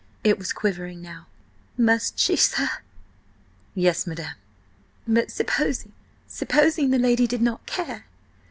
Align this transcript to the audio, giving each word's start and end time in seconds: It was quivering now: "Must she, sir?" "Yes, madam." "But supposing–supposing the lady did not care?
It 0.23 0.39
was 0.39 0.51
quivering 0.51 0.99
now: 1.03 1.27
"Must 1.77 2.17
she, 2.17 2.35
sir?" 2.35 2.67
"Yes, 3.75 4.07
madam." 4.07 4.33
"But 5.07 5.29
supposing–supposing 5.29 6.89
the 6.89 6.97
lady 6.97 7.27
did 7.27 7.43
not 7.43 7.63
care? 7.67 8.05